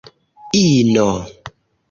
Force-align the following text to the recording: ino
ino 0.61 1.07